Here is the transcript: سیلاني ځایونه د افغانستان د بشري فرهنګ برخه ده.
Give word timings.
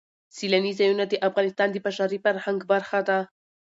سیلاني 0.35 0.71
ځایونه 0.79 1.03
د 1.07 1.13
افغانستان 1.27 1.67
د 1.71 1.75
بشري 1.85 2.17
فرهنګ 2.25 2.59
برخه 2.71 2.99
ده. 3.07 3.19